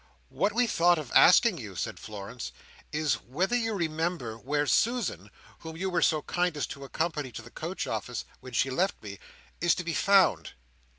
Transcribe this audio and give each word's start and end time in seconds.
"What 0.29 0.53
we 0.53 0.65
thought 0.65 0.97
of 0.97 1.11
asking 1.13 1.59
you," 1.59 1.75
said 1.75 1.99
Florence, 1.99 2.51
"is, 2.91 3.21
whether 3.21 3.55
you 3.55 3.75
remember 3.75 4.35
where 4.35 4.65
Susan, 4.65 5.29
whom 5.59 5.77
you 5.77 5.91
were 5.91 6.01
so 6.01 6.23
kind 6.23 6.57
as 6.57 6.65
to 6.73 6.83
accompany 6.83 7.31
to 7.33 7.43
the 7.43 7.51
coach 7.51 7.85
office 7.85 8.25
when 8.39 8.53
she 8.53 8.71
left 8.71 9.03
me, 9.03 9.19
is 9.59 9.75
to 9.75 9.83
be 9.83 9.93
found." 9.93 10.53